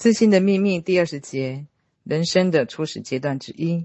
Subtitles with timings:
[0.00, 1.66] 自信的秘密第二十节，
[2.04, 3.84] 人生的初始阶段之一。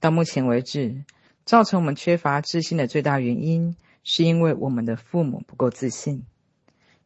[0.00, 1.04] 到目前为止，
[1.44, 6.24] 造成我们缺乏自信的最大原因，是因为我们的父母不够自信。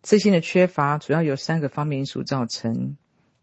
[0.00, 2.96] 自信的缺乏主要由三个方面因素造成：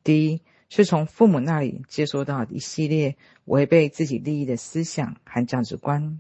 [0.04, 6.20] 第一，是从父母那里接收到一系列违背自己利益的思想和价值观；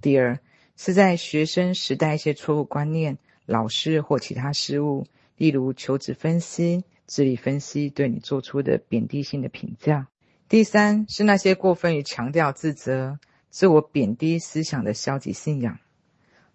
[0.00, 0.40] 第二，
[0.74, 5.06] 是在学生时代一些错误观念、老师或其他事物，
[5.36, 6.82] 例如求职分析。
[7.06, 10.08] 智力分析对你做出的贬低性的评价。
[10.48, 13.18] 第三是那些过分于强调自责、
[13.50, 15.78] 自我贬低思想的消极信仰。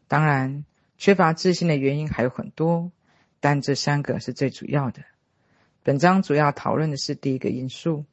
[0.08, 0.66] 当然，
[0.98, 2.92] 缺乏自信的原因还有很多，
[3.40, 5.04] 但这三个是最主要的。
[5.84, 8.06] 本章主要讨论的是第一个因素。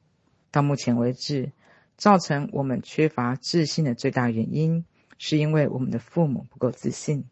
[0.50, 1.52] 到目前为止，
[1.96, 4.84] 造成我们缺乏自信的最大原因，
[5.18, 7.26] 是因为我们的父母不够自信，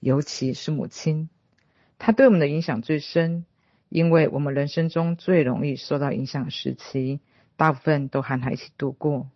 [0.00, 1.28] 尤其是母亲，
[1.98, 3.44] 她对我们的影响最深。
[3.96, 7.18] 因为我们人生中最容易受到影响的时期，
[7.56, 9.30] 大部分都和他一起度过。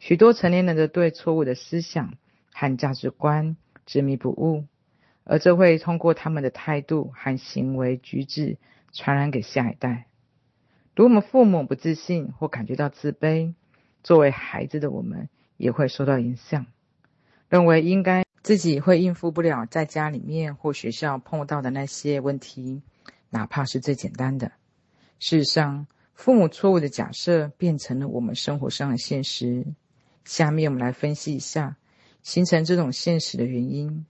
[0.00, 2.14] 许多成年人的对错误的思想
[2.52, 3.56] 和价值观
[3.86, 4.64] 执迷不悟，
[5.22, 8.56] 而这会通过他们的态度和行为举止
[8.90, 10.08] 传染给下一代。
[10.96, 13.54] 如果我们父母不自信或感觉到自卑，
[14.02, 16.66] 作为孩子的我们也会受到影响，
[17.48, 22.82] 认为应该自己会应付不了在家里面或学校碰到的那些问题。
[23.36, 24.50] 哪怕是最简单的，
[25.18, 29.66] 事实上，父母错误的假设变成了我们生活上的现实。
[30.24, 31.76] 下面我们来分析一下
[32.22, 34.06] 形成这种现实的原因。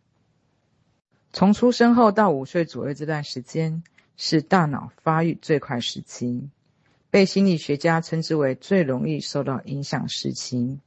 [1.33, 3.83] 从出生后到五岁左右这段时间
[4.17, 6.49] 是大脑发育最快时期，
[7.11, 10.79] 被心理学家称之为最容易受到影响时期。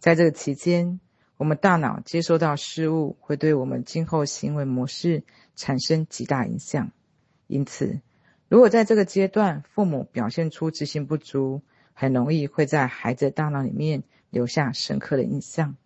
[0.00, 0.98] 在这个期间，
[1.36, 5.22] 我们大脑接收到事物会对我们今后行为模式
[5.54, 6.90] 产生极大影响。
[7.52, 8.00] 因此，
[8.48, 11.60] 如果在这个阶段父母表现出自信不足，
[11.92, 15.76] 很容易会在孩子的大脑里面留下深刻的印象。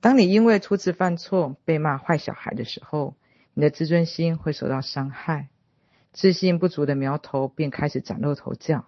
[0.00, 3.14] 当你因为初次犯错被骂坏小孩的时候，
[3.54, 5.48] 你的自尊心会受到伤害，
[6.12, 8.84] 自信不足的苗头便开始崭露头角。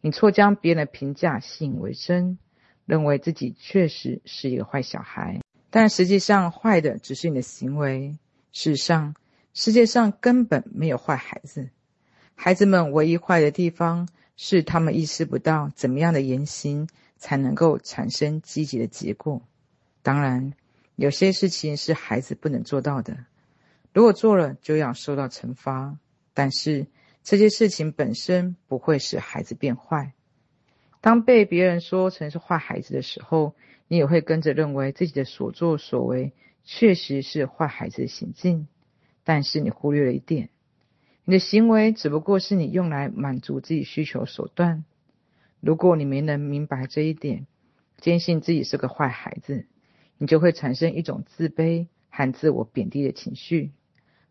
[0.00, 2.38] 你错将别人的评价信以为真，
[2.86, 5.40] 认为自己确实是一个坏小孩，
[5.70, 8.18] 但实际上坏的只是你的行为。
[8.52, 9.14] 事实上，
[9.54, 11.68] 世界上根本没有坏孩子，
[12.34, 19.42] 孩子们唯一坏的地方是他们意识不到怎么样的言行才能够产生积极的结果。
[20.02, 20.54] 当然，
[20.96, 23.26] 有些事情是孩子不能做到的，
[23.92, 25.98] 如果做了就要受到惩罚。
[26.34, 26.86] 但是
[27.22, 30.12] 这些事情本身不会使孩子变坏。
[31.02, 33.54] 当被别人说成是坏孩子的时候，
[33.86, 36.32] 你也会跟着认为自己的所作所为
[36.64, 38.66] 确实是坏孩子的行径。
[39.24, 40.48] 但是你忽略了一点，
[41.24, 44.84] 你的行为只不过是你用来满足自己需求手段。
[45.60, 47.46] 如果你没能明白这一点，
[47.98, 49.66] 坚信自己是个坏孩子，
[50.18, 53.70] 你就会产生一种自卑和自我贬低的情绪，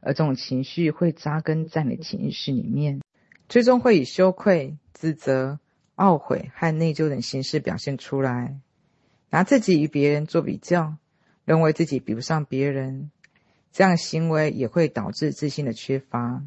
[0.01, 3.01] 而这种情绪会扎根在你的潜意识里面，
[3.47, 5.59] 最终会以羞愧、自责、
[5.96, 8.59] 懊悔和内疚等形式表现出来。
[9.30, 10.97] 拿自己与别人做比较，
[11.46, 13.09] 认为自己比不上别人。
[13.71, 16.43] 这样行为也会导致自信的缺乏。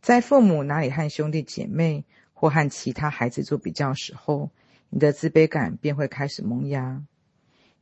[0.00, 4.50] 在父母哪里和兄弟姐妹或和其他孩子做比较时候，
[4.90, 7.02] 你的自卑感便会开始萌芽。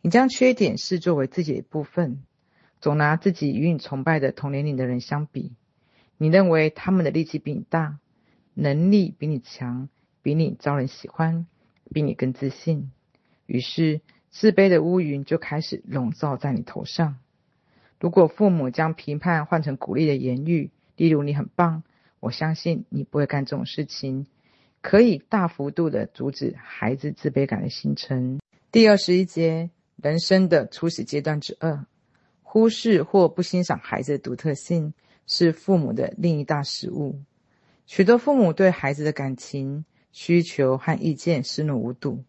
[0.01, 2.23] 你将缺点视作为自己的一部分，
[2.81, 5.53] 总拿自己与你崇拜的同年龄的人相比。
[6.17, 7.99] 你认为他们的力气比你大，
[8.55, 9.89] 能力比你强，
[10.23, 11.47] 比你招人喜欢，
[11.93, 12.93] 比你更自信。
[13.47, 14.01] 于是，
[14.31, 17.19] 自卑的乌云就开始笼罩在你头上。
[18.03, 21.85] 如果父母将评判换成鼓励的言语，例如“你很棒”，
[22.19, 24.27] 我相信你不会干这种事情，
[24.81, 28.41] 可以大幅度的阻止孩子自卑感的形成。
[28.73, 29.71] 第二十一节，
[30.03, 31.87] 人生的初始阶段之二，
[32.43, 34.93] 忽视或不欣赏孩子的独特性，
[35.29, 37.21] 是父母的另一大失误。
[37.87, 42.25] 许多父母对孩子的感情、需求和意见视若无睹，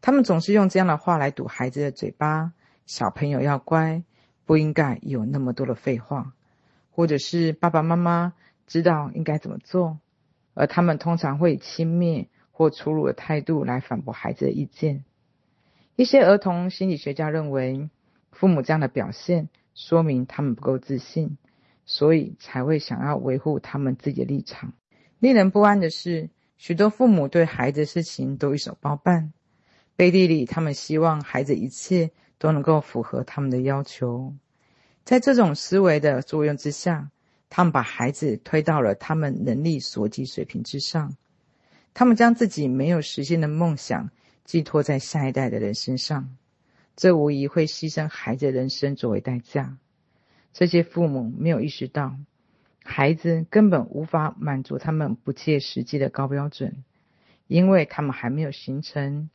[0.00, 2.52] 他们总是用这样的话来堵孩子的嘴巴
[2.86, 4.04] ：“小朋友要乖。”
[4.50, 6.32] 不应该有那么多的废话，
[6.90, 8.32] 或者是爸爸妈妈
[8.66, 10.00] 知道应该怎么做，
[10.54, 15.04] 而他们通常会以轻蔑或粗鲁的态度来反驳孩子的意见。
[15.94, 17.90] 一些儿童心理学家认为，
[18.32, 21.38] 父母这样的表现说明他们不够自信，
[21.84, 24.72] 所以才会想要维护他们自己的立场。
[25.20, 29.32] 令人不安的是，许多父母对孩子的事情都一手包办，
[29.94, 32.10] 背地里他们希望孩子一切。
[32.40, 34.34] 都能够符合他们的要求，
[35.04, 37.10] 在这种思维的作用之下，
[37.50, 41.14] 他们把孩子推到了他们能力所及水平之上，
[41.92, 44.08] 他们将自己没有实现的梦想
[44.46, 46.34] 寄托在下一代的人身上，
[46.96, 49.76] 这无疑会牺牲孩子人生作为代价。
[50.54, 52.16] 这些父母没有意识到，
[52.82, 56.84] 孩子根本无法满足他们不切实际的高标准，
[57.48, 59.28] 因为他们还没有形成，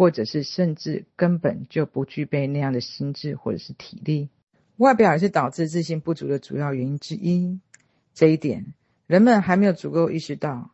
[0.00, 4.30] 或者是甚至根本就不具备那样的心智或者是体力。
[4.78, 7.60] 外表也是导致自信不足的主要原因之一。
[8.14, 8.72] 这一点，
[9.06, 10.70] 人们还没有足够意识到。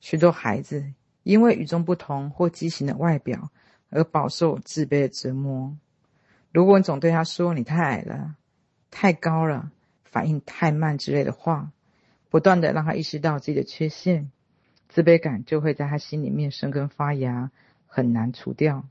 [0.00, 0.94] 许多孩子
[1.24, 3.50] 因为与众不同或畸形的外表
[3.90, 5.76] 而饱受自卑的折磨。
[6.50, 8.34] 如果你总对他说“你太矮了”、
[8.90, 9.70] “太高了”、
[10.04, 11.70] “反应太慢”之类的话，
[12.30, 14.30] 不断地让他意识到自己的缺陷，
[14.88, 17.50] 自卑感就会在他心里面生根发芽，
[17.90, 18.88] 很难除掉。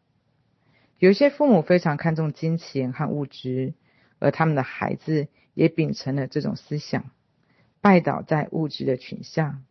[0.99, 3.73] 有些父母非常看重金钱和物质。
[4.21, 7.09] 而他们的孩子也秉承了这种思想，
[7.79, 9.61] 拜倒在物质的群下。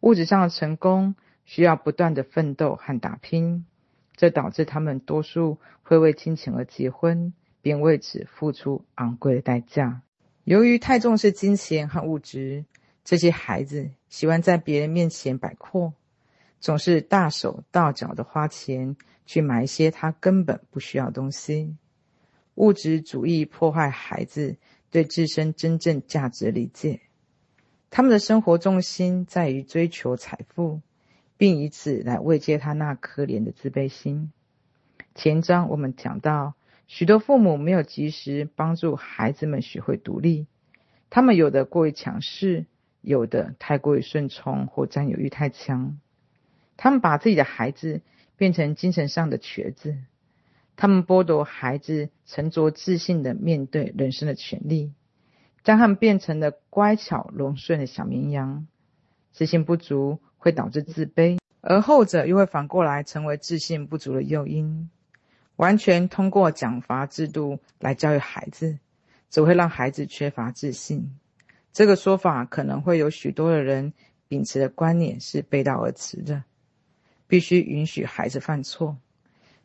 [0.00, 3.66] 物质上的成功需要不断的奋斗和打拼，
[4.16, 10.00] 这导致他们多数会为金钱而结婚，并为此付出昂贵的代价。
[10.44, 12.64] 由于太重视金钱和物质，
[13.04, 15.92] 这些孩子喜欢在别人面前摆阔，
[16.60, 18.96] 总是大手大脚的花钱
[19.26, 21.76] 去买一些他根本不需要东西。
[22.54, 24.56] 物质主义破坏孩子
[24.90, 27.00] 对自身真正价值理解，
[27.90, 30.80] 他们的生活重心在于追求财富，
[31.36, 34.32] 并以此来慰藉他那可怜的自卑心。
[35.14, 36.54] 前章我们讲到，
[36.88, 40.46] 许多父母没有及时帮助孩子们学会独立，
[41.10, 42.66] 他们有的过于强势，
[43.02, 45.98] 有的太过于顺从或占有欲太强，
[46.78, 48.00] 他们把自己的孩子
[48.36, 49.98] 变成精神上的瘸子。
[50.76, 54.92] 他们剥夺孩子沉着自信的面对人生的权利，
[55.64, 58.66] 将他们变成了乖巧柔顺的小绵羊。
[59.32, 64.88] 自信不足会导致自卑，而后者又会反过来成为自信不足的诱因。
[65.56, 68.78] 完全通过奖罚制度来教育孩子，
[69.30, 71.18] 只会让孩子缺乏自信。
[71.72, 73.92] 这个说法可能会有许多的人
[74.28, 76.44] 秉持的观念是背道而驰的。
[77.28, 78.98] 必须允许孩子犯错。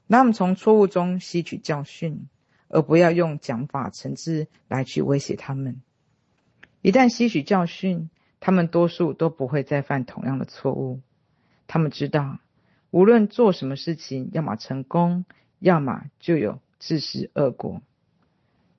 [0.06, 2.28] 让他们从错误中吸取教训，
[2.68, 5.82] 而不要用讲法惩治来去威胁他们。
[6.82, 11.00] 一旦吸取教训，他们多数都不会再犯同样的错误。
[11.66, 12.40] 他们知道，
[12.92, 15.26] 无论做什么事情，要么成功，
[15.60, 17.82] 要么就有自食恶果。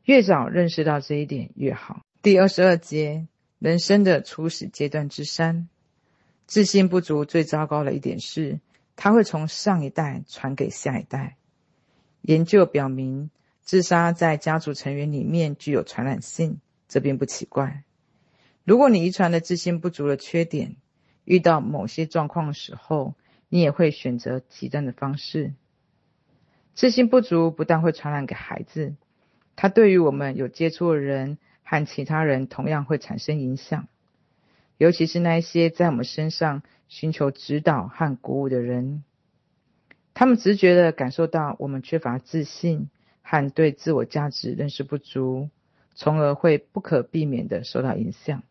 [0.04, 2.02] 越早认识到这一点越好。
[2.20, 3.26] 第二十二节，
[3.58, 5.68] 人生的初始阶段之三，
[6.46, 8.60] 自信不足最糟糕的一点是。
[8.96, 11.36] 它会从上一代传给下一代。
[12.22, 13.30] 研究表明，
[13.60, 17.82] 自杀在家族成员里面具有传染性，这并不奇怪。
[18.64, 20.76] 如果你遗传了自信不足的缺点，
[21.24, 23.14] 遇到某些状况的时候，
[23.48, 25.52] 你也会选择极端的方式。
[26.74, 28.94] 自信不足不但会传染给孩子，
[29.54, 33.86] 它对于我们有接触的人和其他人同样会产生影响。
[34.84, 39.02] 尤其是那一些在我们身上寻求指导和鼓舞的人，
[40.12, 42.90] 他们直觉地感受到我们缺乏自信
[43.22, 45.48] 和对自我价值认识不足，
[45.94, 48.42] 从而会不可避免地受到影响。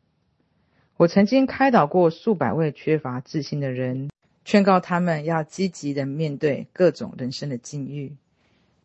[0.97, 4.09] 我曾经开导过数百位缺乏自信的人，
[4.43, 8.15] 劝告他们要积极地面对各种人生的境遇。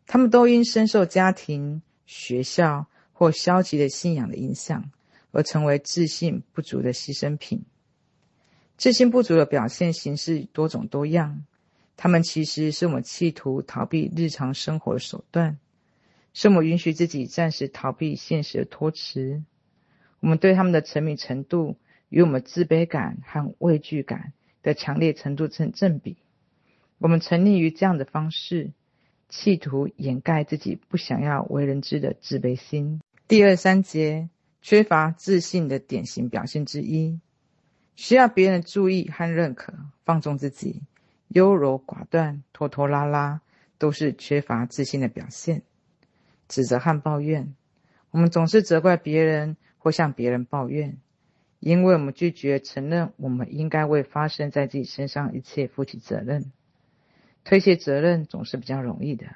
[0.05, 4.91] 他们都因深受家庭、学校或消极的信仰的影响。
[5.31, 7.63] 而成为自信不足的牺牲品。
[8.77, 11.43] 自信不足的表现形式多种多样，
[11.97, 15.59] 他们其实是我们企图逃避日常生活的手段，
[16.33, 19.43] 是我们允许自己暂时逃避现实的托词。
[20.21, 24.31] 我们对他们的沉迷程度与我们自卑感和畏惧感
[24.63, 26.15] 的强烈程度成正比。
[26.97, 28.71] 我们沉溺于这样的方式，
[29.27, 33.01] 企图掩盖自己不想要为人知的自卑心。
[33.27, 34.29] 第二三节。
[34.61, 37.19] 缺乏自信的典型表现之一，
[37.95, 39.73] 需要别人的注意和认可，
[40.03, 40.81] 放纵自己，
[41.29, 43.41] 优柔寡断，拖拖拉拉，
[43.77, 45.63] 都是缺乏自信的表现。
[46.47, 47.55] 指责和抱怨，
[48.11, 50.97] 我们总是责怪别人或向别人抱怨，
[51.59, 56.51] 因为我们拒绝承认我们应该为发生在自己身上一切负起责任。
[57.43, 59.27] 推卸责任总是比较容易的，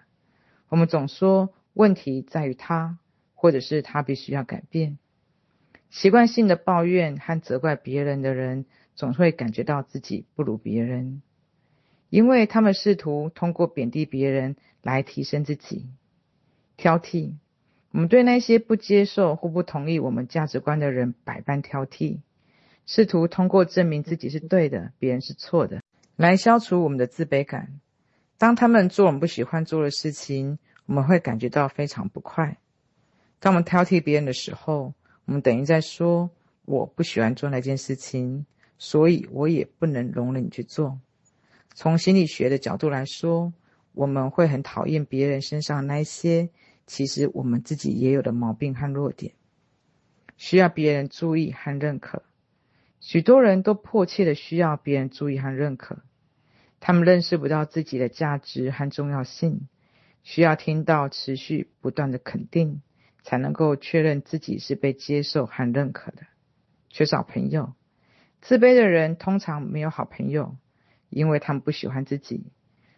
[0.67, 2.97] 我们总说问题在于他，
[3.35, 4.97] 或者是他必须要改变。
[5.93, 11.21] 习惯性的抱怨和责怪别人的人，总会感觉到自己不如别人，
[12.09, 15.85] 因为他们试图通过贬低别人来提升自己。
[16.77, 17.35] 挑剔，
[17.91, 22.21] 我们对那些不接受或不同意我们价值观的人百般挑剔，
[22.88, 25.83] 试图通过证明自己是对的，别人是错的，
[26.15, 27.79] 来消除我们的自卑感。
[28.39, 30.57] 当他们做我们不喜欢做的事情，
[30.88, 32.57] 我们会感觉到非常不快。
[33.39, 36.29] 当我们挑剔别人的时候，我们等于在说
[36.65, 38.45] ：“我不喜欢做那件事情，
[38.77, 40.99] 所以我也不能容忍你去做。”
[41.75, 43.53] 从心理学的角度来说，
[43.93, 46.49] 我们会很讨厌别人身上那些。
[46.85, 49.33] 其实我们自己也有的毛病和弱点，
[50.35, 52.23] 需要别人注意和认可。
[52.99, 56.03] 许多人都迫切的需要别人注意和认可，
[56.81, 59.67] 他们认识不到自己的价值和重要性，
[60.23, 62.81] 需要听到持续不断的肯定，
[63.23, 66.23] 才能够确认自己是被接受和认可的。
[66.89, 67.73] 缺少朋友，
[68.41, 70.55] 自卑的人通常没有好朋友，
[71.09, 72.45] 因为他们不喜欢自己，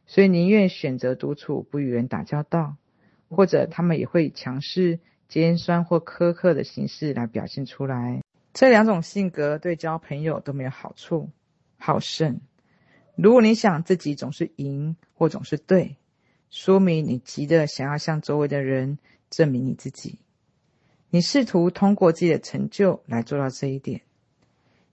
[0.05, 2.75] 所以宁愿选择独处，不与人打交道。
[3.27, 8.21] 或者他们也会以强势、尖酸或苛刻的形式来表现出来。
[8.53, 11.31] 这两种性格对交朋友都没有好处。
[11.77, 12.39] 好胜，
[13.15, 15.97] 如果你想自己总是赢或总是对，
[16.51, 18.99] 说明你急着想要向周围的人
[19.35, 20.19] 证明你自己。
[21.09, 24.01] 你试图通过自己的成就来做到这一点。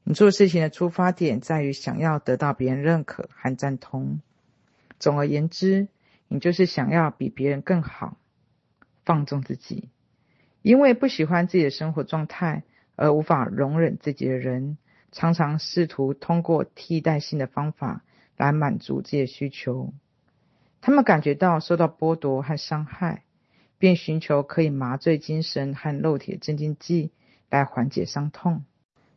[0.02, 4.20] 你做事情的出发点在于想要得到别人认可和赞同。
[4.98, 5.86] 总而言之，
[6.26, 8.16] 你就是想要比别人更好。
[9.04, 9.88] 放纵自己，
[10.62, 12.64] 因为不喜欢自己的生活状态
[12.96, 14.76] 而无法容忍自己的人，
[15.12, 18.02] 常常试图通过替代性的方法
[18.36, 19.92] 来满足自己的需求。
[20.80, 23.24] 他们感觉到受到剥夺和伤害，
[23.82, 27.10] 便寻求可以麻醉精神和肉体的镇静剂
[27.50, 28.64] 来缓解伤痛。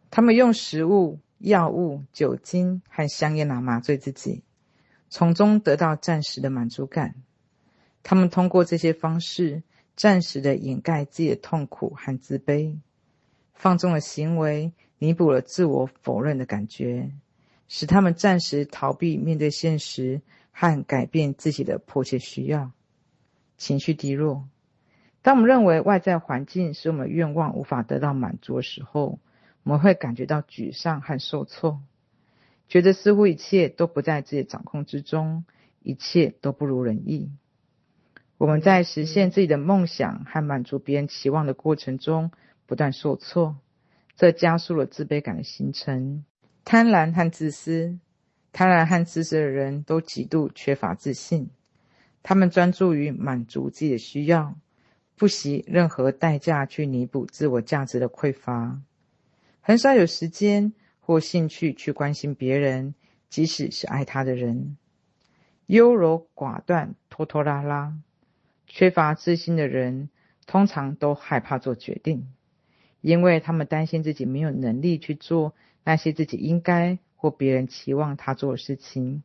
[0.10, 4.41] 他们用食物、药物、酒精和香烟来麻醉自己，
[5.07, 7.13] 从中得到暂时的满足感。
[8.01, 9.62] 他们通过这些方式。
[9.95, 12.79] 暂时的掩盖自己的痛苦和自卑，
[13.53, 17.13] 放纵的行为弥补了自我否认的感觉，
[17.69, 22.74] 使他们暂时逃避面对现实和改变自己的迫切需要。
[23.55, 24.50] 情绪低落，
[25.25, 29.17] 当我们认为外在环境使我们愿望无法得到满足的时候，
[29.63, 31.82] 我们会感觉到沮丧和受挫，
[32.67, 35.44] 觉得似乎一切都不在自己掌控之中，
[35.82, 37.32] 一切都不如人意。
[38.38, 42.29] 我们在实现自己的梦想和满足别人期望的过程中
[42.67, 43.58] 不断受挫，
[44.15, 46.24] 这加速了自卑感的形成。
[46.63, 47.98] 贪婪和自私，
[48.51, 51.50] 贪婪和自私的人都极度缺乏自信，
[52.22, 54.55] 他们专注于满足自己的需要，
[55.17, 58.81] 不惜任何代价去弥补自我价值的匮乏，
[59.62, 62.95] 很少有时间或兴趣去关心别人，
[63.29, 64.77] 即使是爱他的人。
[65.67, 67.98] 优柔寡断，拖拖拉拉。
[68.67, 70.10] 缺乏自信的人
[70.45, 72.27] 通常都害怕做决定，
[73.00, 79.24] 因为他们担心自己没有能力去做那些自己应该或别人期望他做的事情，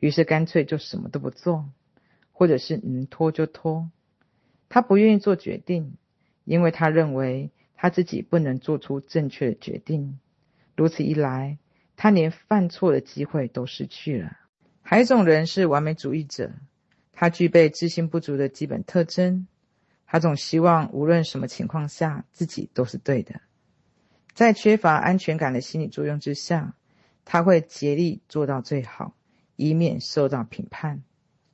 [0.00, 1.68] 于是干脆就什么都不做，
[2.32, 3.88] 或者是能拖就拖。
[4.74, 5.94] 他不愿意做决定，
[6.42, 10.18] 因为他认为他自己不能做出正确的决定。
[10.74, 11.58] 如此一来，
[11.94, 14.36] 他连犯错的机会都失去了。
[14.82, 16.50] 还有一种人是完美主义者。
[17.12, 19.46] 他具备自信不足的基本特征，
[20.06, 23.40] 他总希望无论什么情况下自己都是对的。
[24.32, 26.74] 在缺乏安全感的心理作用之下，
[27.24, 29.14] 他会竭力做到最好，
[29.54, 31.04] 以免受到评判。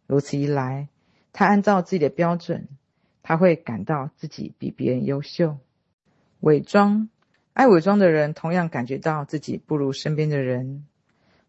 [0.06, 0.88] 如此一来，
[1.34, 2.66] 他按照自己的标准，
[3.22, 5.58] 他会感到自己比别人优秀。
[6.40, 7.08] 伪装，
[7.52, 10.86] 爱伪装的人同样感觉到自己不如身边的人。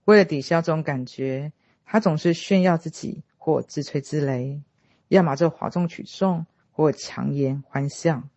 [0.05, 1.51] 为了抵消这种感觉，
[1.85, 3.23] 他总是炫耀自己。
[3.43, 4.61] 或自吹自擂，
[5.07, 8.29] 要么就哗众取宠，或强颜欢笑，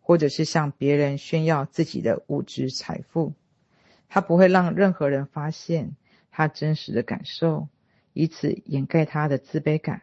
[0.00, 3.32] 或者是向别人炫耀自己的物质财富。
[4.08, 5.94] 他不会让任何人发现
[6.32, 7.68] 他真实的感受，
[8.12, 10.02] 以此掩盖他的自卑感。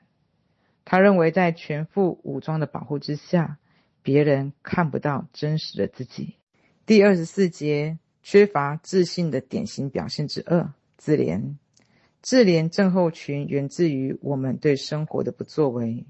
[0.89, 3.57] 他认为在全副武装的保护之下，
[4.01, 6.37] 别人看不到真实的自己。
[6.85, 11.55] 第二十四节，缺乏自信的典型表现之二：自怜。
[12.21, 16.05] 自怜症候群源自于我们对生活的不作为。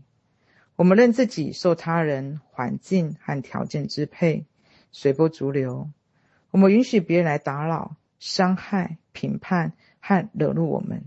[0.75, 4.45] 我们认自己受他人、环境和条件支配，
[4.91, 5.89] 随波逐流。
[6.51, 11.05] 我们允许别人来打扰、伤害、评判和惹怒我们，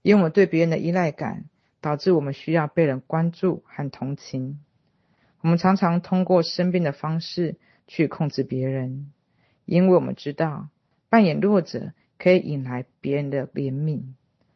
[0.00, 1.44] 因为我们对别人的依赖感，
[1.84, 4.58] 导致我们需要被人关注和同情。
[5.42, 9.12] 我们常常通过生病的方式去控制别人，
[9.66, 10.70] 因为我们知道
[11.10, 14.14] 扮演弱者可以引来别人的怜悯。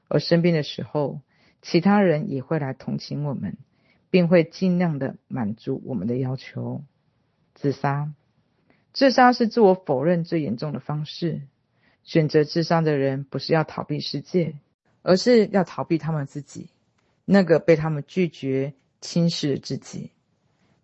[0.08, 1.20] 而生病的时候，
[1.60, 3.58] 其他人也会来同情我们，
[4.08, 6.82] 并会尽量的满足我们的要求。
[7.54, 8.10] 自杀，
[8.94, 11.42] 自杀是自我否认最严重的方式。
[12.04, 14.54] 选择自杀的人，不是要逃避世界，
[15.02, 16.70] 而是要逃避他们自己，
[17.30, 20.12] 那个被他们拒绝、轻视的自己。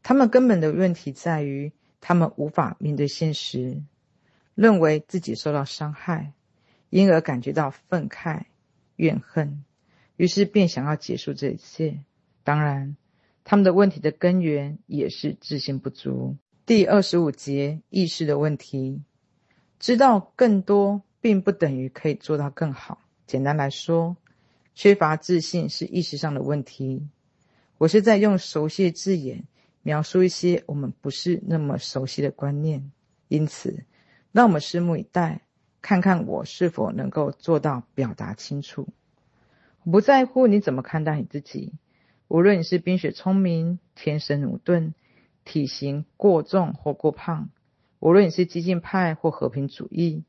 [0.03, 1.73] 他们根本的问题在于，
[2.03, 3.83] 他们无法面对现实，
[4.55, 6.35] 认为自己受到伤害，
[6.91, 8.43] 因而感觉到愤慨、
[8.97, 9.65] 怨恨，
[10.17, 12.01] 于是便想要结束这一切。
[12.43, 12.97] 当然，
[13.45, 16.37] 他们的问题的根源也是自信不足。
[16.67, 19.03] 第二十五节，意识的问题，
[19.79, 21.03] 知道更多。
[21.25, 22.99] 并不等于可以做到更好。
[23.27, 24.15] 简单来说，
[24.75, 27.09] 缺乏自信是意识上的问题。
[27.79, 29.45] 我是在用熟悉的字眼
[29.83, 32.91] 描述一些我们不是那么熟悉的观念。
[33.29, 33.85] 因此，
[34.33, 35.41] 让我们拭目以待，
[35.81, 38.89] 看看我是否能够做到表达清楚。
[39.83, 41.73] 我不在乎你怎么看待你自己，
[42.29, 44.95] 无论你是冰雪聪明、天生鲁钝、
[45.45, 47.49] 体型过重或过胖，
[47.99, 50.25] 无论你是激进派或和平主义。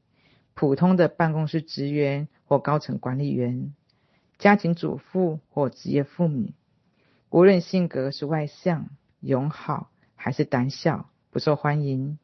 [0.53, 3.73] 普通的办公室职员或高层管理员，
[4.37, 6.53] 家庭主妇或职业妇女，
[7.29, 8.89] 无论性格是外向、
[9.19, 12.19] 友好还是胆小、不受欢迎，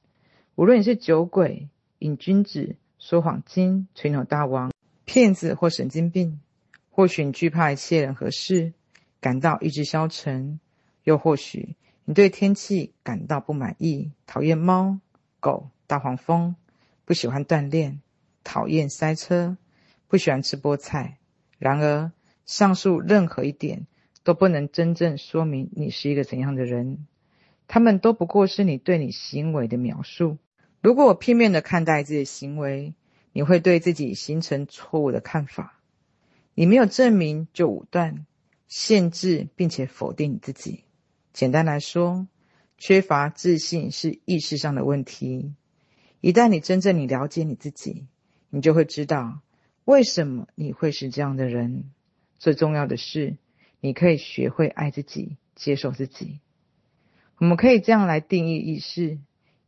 [0.56, 4.72] 无论你是酒鬼、瘾君子、说谎精、吹牛大王、
[5.06, 6.41] 骗子或神经病，
[6.89, 8.74] 或许你惧怕一切人和事，
[9.20, 10.60] 感到意志消沉，
[11.03, 11.75] 又或许
[12.06, 15.00] 你对天气感到不满意，讨厌猫、
[15.39, 16.56] 狗、大黄蜂，
[17.06, 18.01] 不喜欢锻炼。
[18.44, 19.56] 讨厌塞车，
[20.08, 21.20] 不喜欢吃菠菜。
[21.62, 22.12] 然而，
[22.44, 23.86] 上述任何一点
[24.24, 27.06] 都不能真正说明你是一个怎样的人，
[27.68, 30.39] 他们都不过是你对你行为的描述。
[30.82, 32.96] 如果我片面的看待自己的行为，
[33.32, 35.80] 你会对自己形成错误的看法。
[36.56, 38.25] 你没有证明就武断、
[38.68, 40.84] 限制并且否定你自己。
[41.32, 42.27] 简单来说，
[42.80, 45.53] 缺乏自信是意识上的问题。
[46.22, 48.08] 一旦你真正你了解你自己，
[48.50, 49.41] 你就会知道
[49.86, 51.92] 为什么你会是这样的人。
[52.38, 53.38] 最重要的是，
[53.80, 56.39] 你可以学会爱自己，接受自己。
[57.38, 59.20] 我们可以这样来定义意识：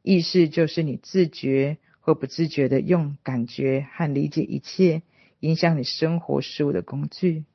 [0.01, 5.01] 意识就是你自觉或不自觉地用感觉和理解一切
[5.39, 7.45] 影响你生活事物的工具。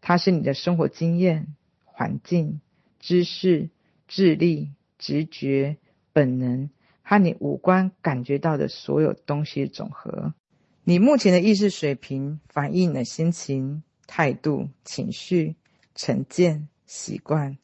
[0.00, 2.60] 它是你的生活经验、环境、
[2.98, 3.70] 知识、
[4.08, 5.76] 智力、直觉、
[6.12, 6.70] 本能
[7.02, 10.34] 和你五官感觉到的所有东西的总和。
[10.84, 15.54] 你目前的意识水平反映了心情、态度、情绪、
[15.94, 17.58] 成见、习惯、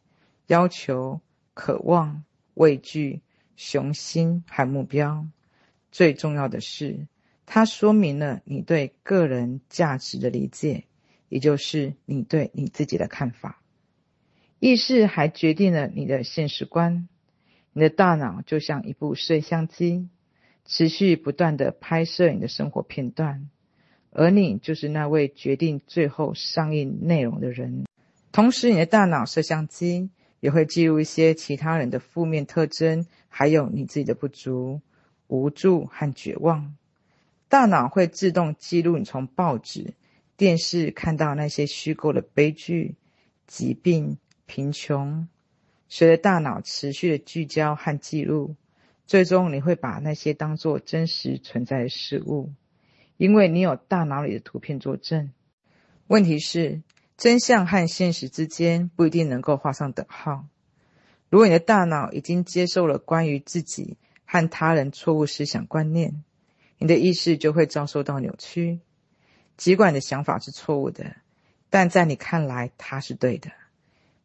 [0.47, 1.21] 要求、
[1.55, 2.23] 渴望、
[2.55, 3.23] 畏惧、
[3.57, 5.27] 雄心和目标。
[5.91, 7.07] 最重要的是，
[7.47, 10.85] 它说明了你对个人价值的理解，
[11.31, 13.63] 也就是你对你自己的看法。
[14.59, 17.09] 意识还决定了你的现实观。
[17.73, 20.09] 你的大脑就像一部摄像机。
[20.67, 23.49] 持续不断地拍摄你的生活片段，
[24.11, 27.85] 而你就是那位决定最后上映内容的人。
[28.33, 34.81] 同时，你的大脑摄像机也会记录一些其他人的负面特征，还有你自己的不足、
[35.29, 36.75] 无助和绝望。
[37.49, 39.95] 大脑会自动记录你从报纸、
[40.37, 42.97] 电视看到那些虚构的悲剧、
[43.47, 45.29] 疾病、贫穷。
[45.89, 48.57] 随着大脑持续的聚焦和记录。
[49.07, 52.53] 最终，你会把那些当作真实存在的事物，
[53.17, 55.31] 因为你有大脑里的图片作证。
[56.09, 56.83] 问题是，
[57.17, 60.47] 真相和现实之间不一定能够画上等号。
[61.31, 66.25] 如果你的大脑已经接受了关于自己和他人错误思想观念，
[66.79, 68.81] 你的意识就会遭受到扭曲。
[69.57, 71.17] 尽管你的想法是错误的，
[71.71, 73.53] 但在你看来它是对的，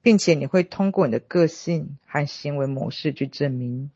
[0.02, 3.92] 并且你会通过你的个性和行为模式去证明。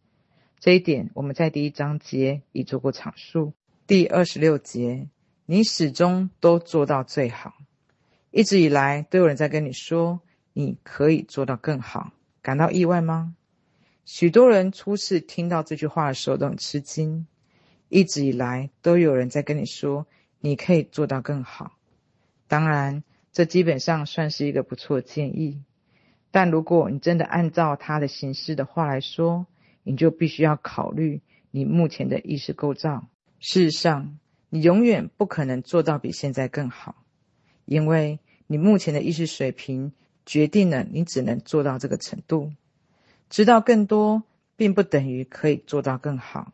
[0.59, 3.53] 这一点我们在第一章节已做过阐述。
[3.87, 5.07] 第二十六节，
[5.45, 7.53] 你始终都做到最好。
[8.31, 10.21] 一直以来都有人在跟你说，
[10.53, 13.35] 你可以做到更好，感到意外吗？
[14.05, 17.27] 许多人初次听到这句话的时候都很吃惊。
[17.87, 20.07] 一直以来都有人在跟你说，
[20.39, 21.77] 你可以做到更好。
[22.47, 25.63] 当然，这基本上算是一个不错的建议。
[26.31, 29.45] 但如果你真的按照他的形式的话来说，
[29.85, 31.21] 你就必须要考虑
[31.51, 33.07] 你目前的意识构造。
[33.39, 34.19] 事实上，
[34.49, 37.05] 你永远不可能做到比现在更好，
[37.63, 39.93] 因为你目前的意识水平
[40.25, 42.51] 决定了你只能做到这个程度。
[43.29, 44.23] 知道更多，
[44.55, 46.51] 并不等于可以做到更好。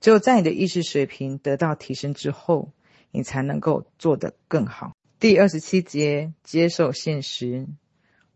[0.00, 2.70] 只有在你的意识水平得到提升之后，
[3.10, 4.94] 你才能够做得更好。
[5.18, 7.66] 第二十七节，接受现实。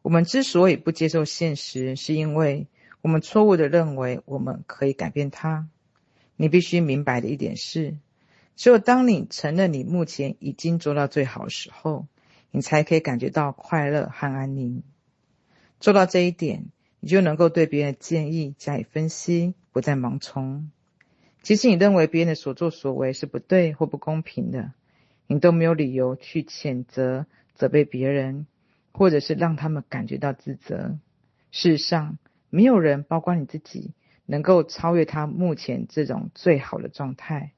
[0.02, 2.66] 我们之所以不接受现实，是因为
[3.02, 5.68] 我们错误的认为我们可以改变它。
[6.36, 7.98] 你必须明白的一点是，
[8.56, 12.06] 只有当你承认你目前已经做到最好的时候，
[12.50, 14.82] 你才可以感觉到快乐和安宁。
[15.78, 16.64] 做到这一点，
[17.00, 20.70] 你就能够对别人的建议加以分析，不再盲从。
[21.42, 24.72] 即使你认为别人的所作所为是不对或不公平的，
[25.26, 28.46] 你都没有理由去谴责、责备别人。
[28.94, 30.98] 或者是让他们感觉到自责。
[31.50, 32.18] 事实上，
[32.54, 33.94] 没有人，包括你自己，
[34.26, 37.52] 能够超越他目前这种最好的状态。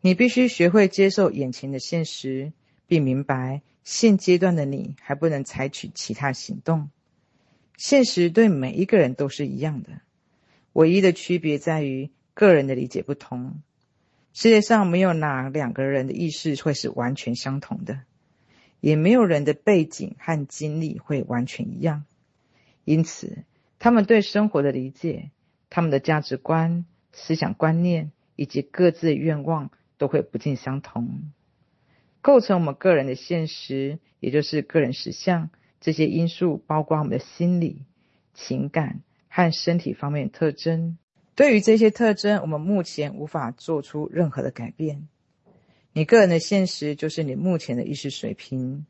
[0.00, 2.54] 你必须学会接受眼前的现实，
[2.86, 6.88] 并明白现阶段的你还不能采取其他行动。
[7.76, 10.00] 现实对每一个人都是一样的，
[10.72, 13.60] 唯一的区别在于个人的理解不同。
[14.32, 18.00] 世界上没有哪两个人的意识会是完全相同的。
[18.80, 22.06] 也没有人的背景和经历会完全一样，
[22.86, 23.44] 因此，
[23.80, 25.30] 他们对生活的理解、
[25.70, 31.32] 他们的价值观、思想观念以及各自的愿望都会不尽相同。
[32.20, 35.48] 构成我们个人的现实，也就是个人实相，
[35.80, 37.86] 这些因素包括我们的心理、
[38.34, 40.98] 情感和身体方面的特征。
[41.34, 45.08] 对于这些特征，我们目前无法做出任何的改变。
[45.94, 48.84] 你个人的现实就是你目前的意识水平，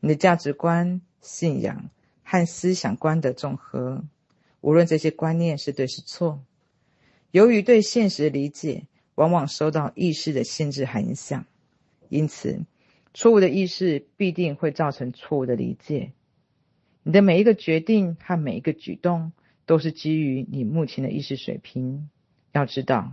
[0.00, 1.90] 你的价值观、信仰
[2.24, 4.02] 和思想观的总和。
[4.62, 6.42] 无论这些观念是对是错，
[7.30, 11.44] 由于对现实的理解往往受到意识的限制和影响，
[12.08, 12.64] 因此
[13.12, 16.12] 错误的意识必定会造成错误的理解。
[17.02, 19.32] 你的每一个决定和每一个举动
[19.66, 22.08] 都是基于你目前的意识水平。
[22.52, 23.12] 要知道，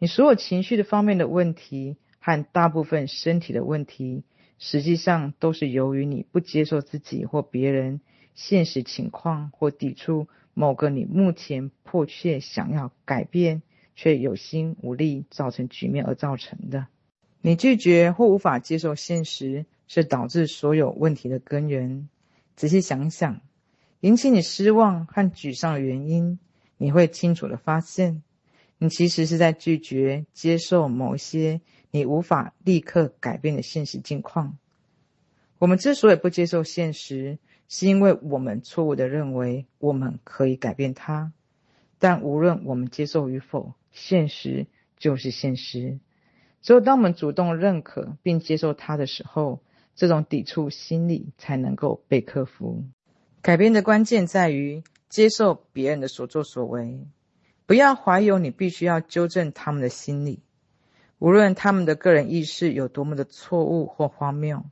[0.00, 1.96] 你所有情绪的方面的问题。
[2.22, 4.24] 和大部分身体的问题，
[4.58, 8.02] 实际上都是由于你不接受自己或别人
[8.34, 13.62] 现实情况，或抵触某个你目前迫切想要改变
[13.94, 16.86] 却有心无力造成局面而造成的。
[17.40, 22.08] 你拒绝或无法接受现实，是导致所有问题的根源。
[22.56, 23.40] 仔细想想，
[24.00, 26.38] 引起你失望和沮丧的原因，
[26.76, 28.22] 你会清楚地发现，
[28.78, 31.60] 你其实是在拒绝接受某些。
[31.92, 34.56] 你无法立刻改变的现实境况。
[35.58, 41.32] 我们之所以不接受现实，是因为我们错误地认为我们可以改变它。
[42.00, 44.66] 但无论我们接受与否，现实
[44.98, 46.00] 就是现实。
[46.62, 49.62] 只有当我们主动认可并接受它的时候，
[49.94, 52.84] 这种抵触心理才能够被克服。
[53.40, 57.06] 改变的关键在于接受别人的所作所为，
[57.66, 60.40] 不要怀有你必须要纠正他们的心理。
[61.20, 64.64] 无论他们的个人意识有多么的错误或荒谬，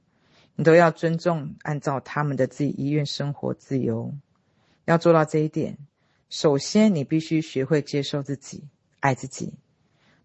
[0.58, 4.12] 你都要尊重，按照他们的自己意愿生活自由。
[4.86, 5.78] 要做到这一点，
[6.30, 8.64] 首先你必须学会接受自己，
[8.98, 9.54] 爱自己。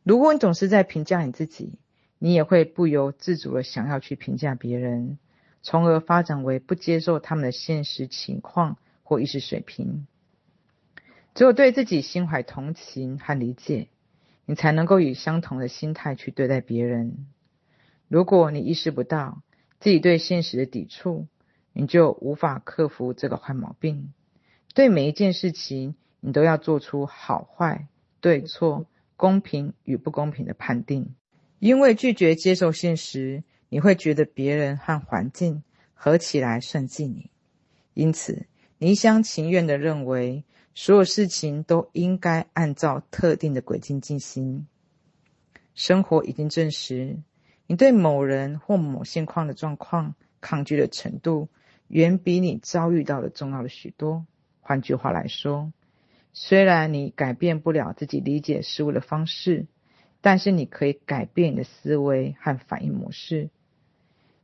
[0.02, 1.78] 如果你总是在评价你自己，
[2.18, 5.20] 你也会不由自主的想要去评价别人，
[5.62, 10.08] 从而发展为不接受他们的现实情况或意识水平。
[11.36, 13.90] 只有对自己心怀同情和理解。
[14.46, 17.28] 你才能够以相同的心态去对待别人。
[18.10, 19.42] 如果你意识不到
[19.84, 21.28] 自己对现实的抵触，
[21.74, 24.14] 你就无法克服这个坏毛病。
[24.74, 27.90] 对每一件事情，你都要做出好坏、
[28.22, 28.86] 对错、
[29.18, 31.14] 公平与不公平的判定。
[31.60, 37.30] 因为拒绝接受现实，你会觉得别人和环境合起来算计你，
[37.94, 38.46] 因此
[38.78, 40.46] 你一厢情愿地认为。
[40.76, 44.66] 所有事情都应该按照特定的轨迹进行。
[45.76, 47.20] 生活已经证实，
[47.68, 51.50] 你对某人或某现况的状况抗拒的程度，
[51.88, 54.26] 远比你遭遇到的重要的许多。
[54.62, 55.72] 换句话来说，
[56.34, 59.68] 虽然你改变不了自己理解事物的方式，
[60.22, 63.50] 但是你可以改变你的思维和反应模式。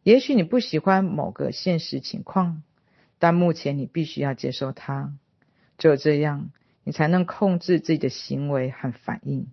[0.03, 2.63] 也许你不喜欢某个现实情况，
[3.17, 5.13] 但目前你必须要接受它。
[5.77, 6.51] 只有这样，
[6.83, 9.47] 你才能控制自己的行为和反应。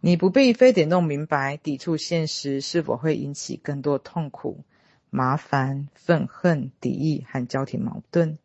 [0.00, 4.64] 你不必非得弄明白抵触现实是否会引起更多痛苦、
[5.10, 8.38] 麻烦、愤恨、敌意和交替矛盾，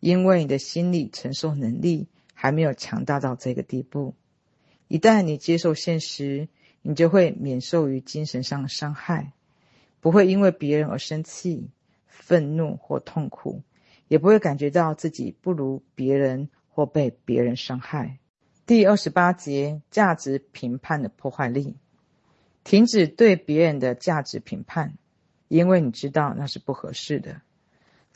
[0.00, 4.14] 因为你的心理承受能力还没有强大到这个地步。
[4.88, 6.48] 一旦你接受现实，
[6.82, 9.32] 你就会免受于精神上的伤害，
[10.00, 11.70] 不会因为别人而生气、
[12.06, 13.62] 愤怒或痛苦。
[14.08, 18.18] 也不会感觉到自己不如别人或被别人伤害。
[18.72, 21.76] 第二十八节，价值评判的破坏力。
[22.64, 24.94] 停止对别人的价值评判，
[25.48, 27.42] 因为你知道那是不合适的。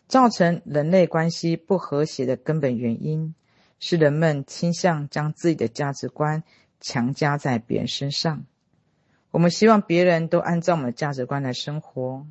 [0.09, 3.35] 造成人类关系不和谐的根本原因，
[3.81, 6.42] 是人们倾向将自己的价值观
[6.81, 8.47] 强加在别人身上。
[9.33, 12.27] 我们希望别人都按照我们的价值观来生活，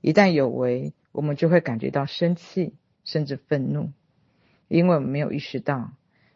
[0.00, 3.92] 一旦有违，我们就会感觉到生气，甚至愤怒，
[4.66, 5.92] 因为我们没有意识到，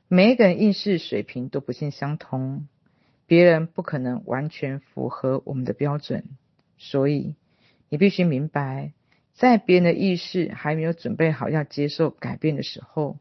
[0.08, 2.68] 每一个人意识水平都不尽相同，
[3.26, 6.24] 别人不可能完全符合我们的标准，
[6.78, 7.34] 所以
[7.88, 8.92] 你必须明白，
[9.34, 13.18] 在别人的意识还没有准备好要接受改变的时候，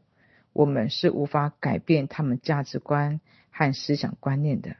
[0.52, 3.20] 我们是无法改变他们价值观
[3.50, 4.76] 和思想观念的。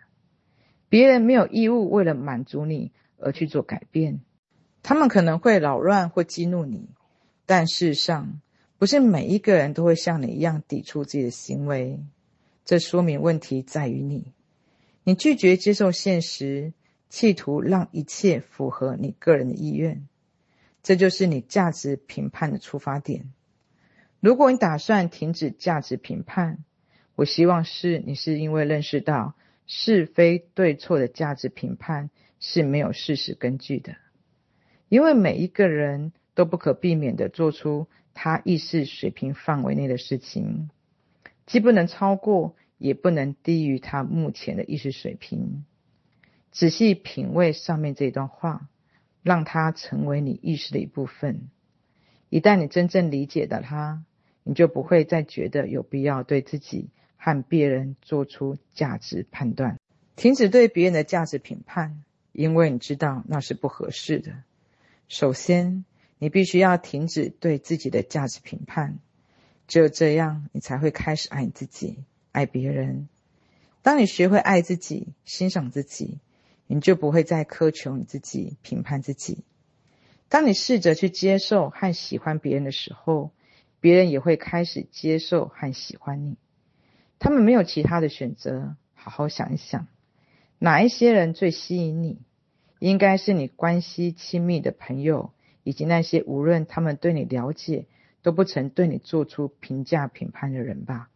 [0.88, 4.20] 别人没有义务为了满足你而去做改变，
[4.84, 6.88] 他们可能会扰乱或激怒你，
[7.46, 8.40] 但事实上，
[8.78, 12.00] 不是每一个人都会像你一样抵触自己的行为。
[12.64, 14.32] 这说明问题在于你，
[15.04, 16.72] 你拒绝接受现实，
[17.08, 20.06] 企图让一切符合你个人的意愿。
[20.82, 23.32] 这就是你价值评判的出发点。
[24.20, 26.64] 如果你打算停止价值评判，
[27.14, 29.34] 我希望是你是因为认识到。
[29.68, 32.08] 是非对错的价值评判
[32.38, 33.96] 是没有事实根据的，
[34.88, 40.70] 因为每一个人都不可避免地做出他意识水平范围内的事情，
[41.44, 45.66] 既不能超过，也不能低于他目前的意识水平。
[46.50, 48.68] 仔细品味上面这段话，
[49.22, 51.50] 让它成为你意识的一部分。
[52.30, 54.02] 一旦你真正理解了它，
[54.42, 56.88] 你就不会再觉得有必要对自己。
[57.18, 59.80] 和别人做出价值判断，
[60.14, 64.44] 停止对别人的价值评判，因为你知道那是不合适的。
[65.08, 65.84] 首先，
[66.18, 68.98] 你必须要停止对自己的价值评判，
[69.66, 73.08] 只有这样，你才会开始爱你自己、爱别人。
[73.82, 76.18] 当你学会爱自己、欣赏自己，
[76.66, 79.44] 你就不会再苛求你自己、评判自己。
[80.28, 83.30] 当你试着去接受和喜欢别人的时候，
[83.80, 86.36] 别人也会开始接受和喜欢你。
[87.18, 88.76] 他们没有其他的选择。
[88.94, 89.86] 好好想一想，
[90.58, 92.18] 哪一些人最吸引你？
[92.80, 95.30] 应该是你关系亲密的朋友，
[95.66, 97.86] 以及那些无论他们对你了解，
[98.22, 101.10] 都不曾对你做出评价评判的人吧。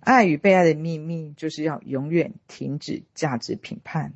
[0.00, 4.14] 爱与被爱的秘密，就是要永远停止价值评判。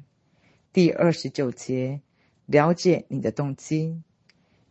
[0.72, 2.00] 第二十九节，
[2.46, 4.02] 了解你的动机，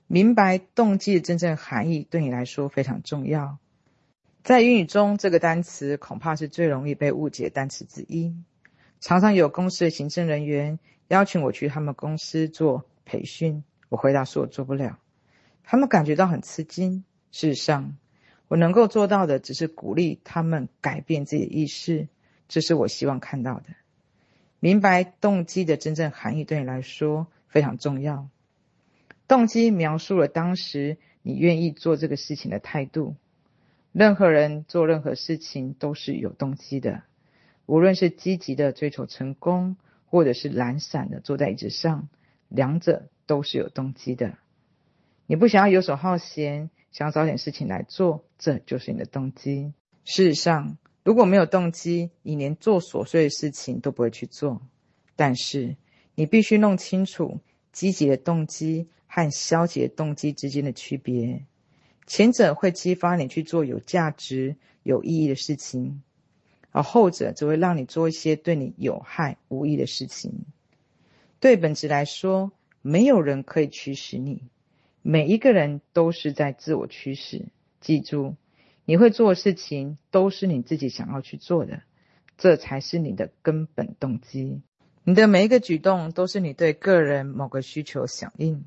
[0.06, 3.58] 明白动机的真正含义，对你来说非常重要。
[4.44, 8.36] 在英语中，这个单词恐怕是最容易被误解的单词之一。
[9.00, 15.00] 常常有公司的行政人员邀请我去他们公司做培训，我回答说我做不了。
[15.66, 17.04] 他们感觉到很吃惊。
[17.32, 17.98] 事实上，
[18.48, 22.08] 我能够做到的只是鼓励他们改变自己的意识，
[22.48, 23.66] 这是我希望看到的。
[24.60, 28.30] 明白动机的真正含义对你来说非常重要。
[29.28, 33.16] 动机描述了当时你愿意做这个事情的态度。
[33.92, 37.04] 任何人做任何事情都是有动机的，
[37.66, 42.08] 无论是积极的追求成功，或者是懒散的坐在椅子上，
[42.50, 44.38] 两者都是有动机的。
[45.28, 49.74] 你不想要游手好闲，想找点事情来做，这就是你的动机。
[50.04, 54.62] 事实上，如果没有动机，你连做琐碎的事情都不会去做。
[55.16, 55.76] 但是，
[56.14, 57.40] 你必须弄清楚
[57.72, 61.46] 积极的动机和消极的动机之间的区别。
[62.06, 66.04] 前者会激发你去做有价值、有意义的事情，
[66.70, 70.46] 而后者只会让你做一些对你有害、无益的事情。
[71.40, 72.52] 对本质来说，
[72.84, 74.44] 没有人可以驱使你，
[75.08, 77.46] 每一个人都是在自我驱使。
[77.80, 78.34] 记住，
[78.86, 81.84] 你会做的事情都是你自己想要去做的，
[82.40, 84.64] 这才是你的根本动机。
[85.04, 88.66] 你的每一个举动都是你对个人某个需求响应，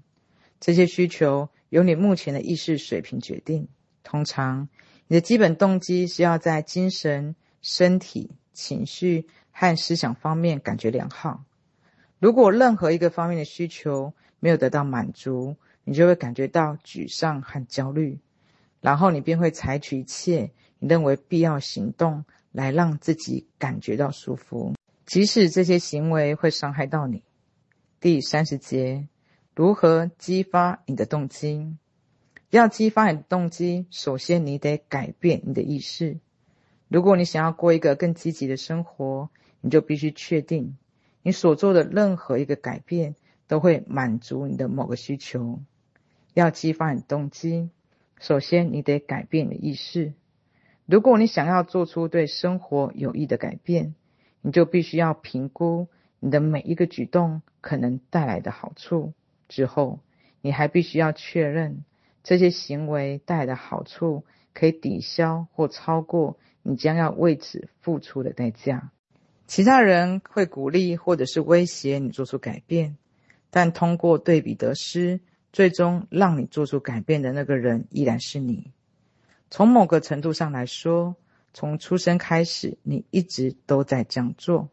[0.61, 1.49] 这些需求。
[1.71, 3.67] 由你目前的意识水平决定。
[4.05, 4.69] 通常，
[5.09, 11.43] 你的基本动机是要在精神、身体、情绪和思想方面感觉良好。
[12.21, 15.57] 如果任何一个方面的需求没有得到满足，
[15.89, 18.19] 你就会感觉到沮丧和焦虑，
[18.83, 24.75] 然后你便会采取一切你认为必要行动来让自己感觉到舒服，
[25.07, 27.23] 即使这些行为会伤害到你。
[28.01, 29.09] 第三十节。
[29.55, 31.75] 如何激发你的动机？
[32.51, 36.19] 要激发你的动机，首先你得改变你的意识。
[36.87, 40.77] 如果你想要过一个更积极的生活，你就必须确定，
[41.23, 43.17] 你所做的任何一个改变
[43.49, 45.61] 都会满足你的某个需求。
[46.39, 47.71] 要激发你动机，
[48.21, 50.13] 首先你得改变你的意识。
[50.87, 53.97] 如果你想要做出对生活有益的改变，
[54.41, 55.89] 你就必须要评估
[56.21, 59.15] 你的每一个举动可能带来的好处。
[59.49, 59.99] 之后，
[60.41, 61.85] 你还必须要确认
[62.23, 64.25] 这些行为带来的好处
[64.55, 68.93] 可以抵消或超过你将要为此付出的代价。
[69.49, 72.97] 其他人会鼓励或者是威胁你做出改变，
[73.51, 75.19] 但通过对比得失，
[75.59, 78.71] 最终让你做出改变的那个人依然是你。
[79.51, 81.17] 从某个程度上来说，
[81.53, 84.69] 从出生开始，你一直都在这样做，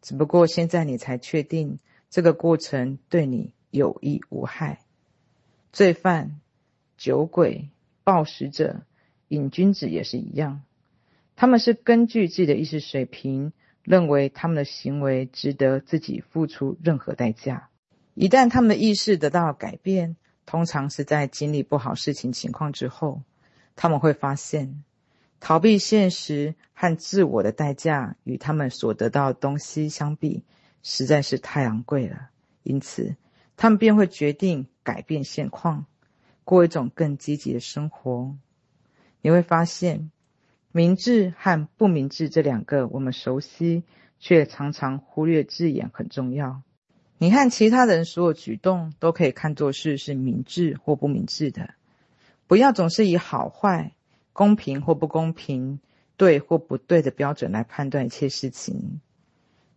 [0.00, 4.78] 只不过现在你才确定这个过程对你有益无害。
[5.72, 6.40] 罪犯、
[6.96, 7.70] 酒鬼、
[8.04, 8.82] 暴食者、
[9.26, 10.62] 瘾君子也是一样，
[11.34, 17.70] 他们是根据自己的意识水平，认为他们的行为值得自己付出任何代价。
[18.14, 23.22] 一旦他们的意识得到了改变，通常是在经历不好事情情况之后，
[23.74, 24.84] 他们会发现，
[25.40, 30.44] 逃避现实和自我的代价与他们所得到的东西相比，
[30.82, 32.28] 实在是太昂贵了。
[32.62, 33.16] 因此，
[33.56, 35.86] 他们便会决定改变现况，
[36.44, 38.36] 过一种更积极的生活。
[39.22, 40.10] 你会发现，
[40.70, 43.84] 明智和不明智这两个我们熟悉
[44.18, 46.62] 却常常忽略字眼很重要。
[47.22, 51.72] 你看其他人所有举动都可以看作是是明智或不明智的。
[52.48, 53.92] 不要总是以好坏、
[54.32, 55.78] 公平或不公平、
[56.16, 59.00] 对或不对的标准来判断一切事情。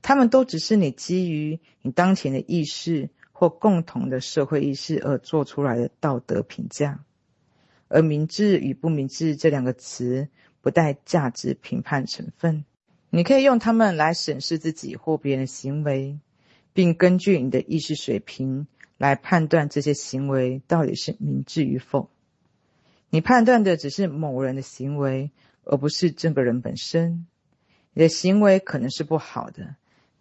[0.01, 7.05] 他们都只是你基于你当前的意识或共同的社会意识而做出来的道德评价。
[7.89, 10.29] 而明智与不明智这两个词
[10.61, 12.65] 不带价值评判成分。
[13.11, 16.19] 你可以用它们来审视自己或别人的行为。
[16.75, 22.09] 并根据你的意识水平来判断这些行为到底是明智与否。
[23.09, 25.31] 你判断的只是某人的行为，
[25.63, 27.27] 而不是这个人本身。
[27.93, 29.77] 你的行为可能是不好的，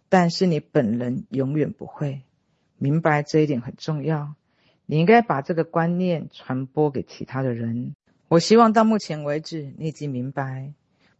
[0.07, 2.21] 但是你本人永远不会。
[2.77, 4.35] 明白这一点很重要。
[4.85, 7.95] 你应该把这个观念传播给其他的人。
[8.29, 10.71] 我希望到目前为止，你已经明白，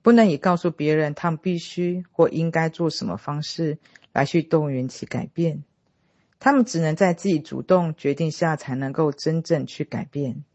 [0.02, 3.80] 不能以告诉别人他们必须或应该做什么方式。
[4.16, 5.66] 来去动员其改变，
[6.40, 10.46] 他们只能在自己主动决定下才能够真正去改变。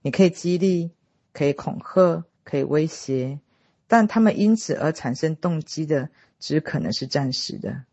[0.00, 0.92] 你可以激励，
[1.34, 3.38] 可以恐吓，可以威胁，
[3.86, 7.84] 但他们因此而产生动机的，只可能是暂时的。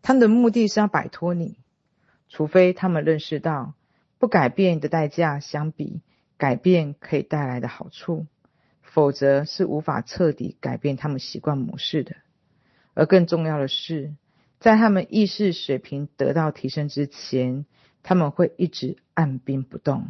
[0.00, 1.58] 他们的目的是要摆脱你，
[2.30, 3.74] 除非他们认识到
[4.18, 6.00] 不改变的代价相比
[6.38, 8.24] 改变可以带来的好处，
[8.80, 12.16] 否则是无法彻底改变他们习惯模式的。
[12.94, 14.14] 而更重要的是，
[14.64, 17.66] 在他们意识水平得到提升之前，
[18.02, 20.02] 他们会一直按兵不动。